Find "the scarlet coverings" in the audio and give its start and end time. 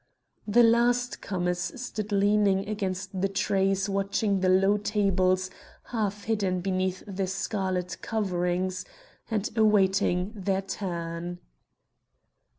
7.05-8.83